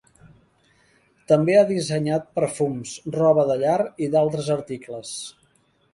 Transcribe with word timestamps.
També 1.31 1.57
ha 1.59 1.67
dissenyat 1.73 2.25
perfums, 2.39 2.95
roba 3.19 3.47
de 3.53 3.61
llar 3.65 3.77
i 4.07 4.11
d'altres 4.17 4.51
articles. 4.61 5.17